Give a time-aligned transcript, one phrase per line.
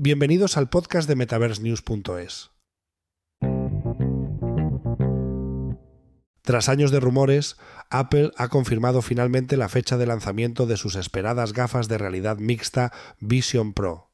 [0.00, 2.52] Bienvenidos al podcast de MetaverseNews.es.
[6.42, 7.56] Tras años de rumores,
[7.90, 12.92] Apple ha confirmado finalmente la fecha de lanzamiento de sus esperadas gafas de realidad mixta
[13.18, 14.12] Vision Pro.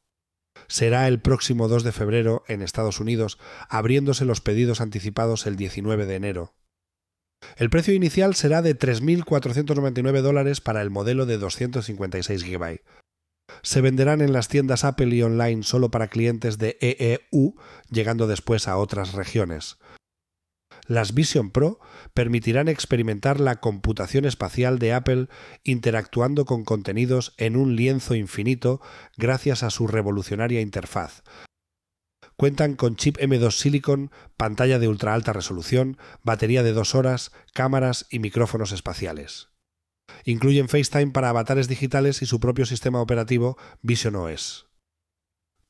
[0.69, 3.39] Será el próximo 2 de febrero en Estados Unidos,
[3.69, 6.55] abriéndose los pedidos anticipados el 19 de enero.
[7.59, 12.81] El precio inicial será de 3.499 dólares para el modelo de 256 GB,
[13.65, 17.57] se venderán en las tiendas Apple y online solo para clientes de EEU,
[17.91, 19.79] llegando después a otras regiones.
[20.87, 21.81] Las Vision Pro
[22.13, 25.29] permitirán experimentar la computación espacial de Apple
[25.63, 28.83] interactuando con contenidos en un lienzo infinito
[29.17, 31.23] gracias a su revolucionaria interfaz.
[32.37, 38.07] Cuentan con chip M2 Silicon, pantalla de ultra alta resolución, batería de dos horas, cámaras
[38.11, 39.54] y micrófonos espaciales.
[40.25, 44.67] Incluyen FaceTime para avatares digitales y su propio sistema operativo Vision OS.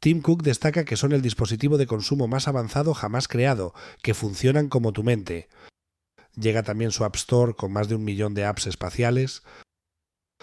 [0.00, 3.72] Tim Cook destaca que son el dispositivo de consumo más avanzado jamás creado,
[4.02, 5.48] que funcionan como tu mente.
[6.36, 9.42] Llega también su App Store con más de un millón de apps espaciales.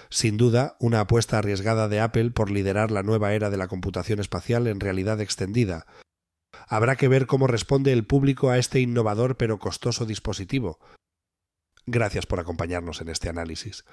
[0.10, 4.20] Sin duda, una apuesta arriesgada de Apple por liderar la nueva era de la computación
[4.20, 5.86] espacial en realidad extendida.
[6.68, 10.80] Habrá que ver cómo responde el público a este innovador pero costoso dispositivo.
[11.86, 13.86] Gracias por acompañarnos en este análisis.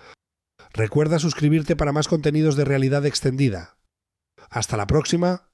[0.72, 3.78] Recuerda suscribirte para más contenidos de realidad extendida.
[4.50, 5.47] Hasta la próxima